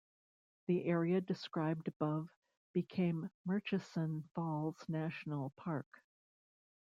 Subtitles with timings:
[0.65, 2.27] The area described above
[2.73, 6.01] became Murchison Falls National Park.